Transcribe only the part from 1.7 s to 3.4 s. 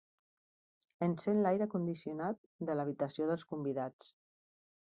condicionat de l'habitació